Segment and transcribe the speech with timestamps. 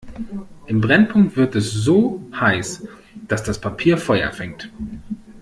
[0.65, 2.87] Im Brennpunkt wird es so heiß,
[3.27, 4.67] dass das Papier Feuer fängt.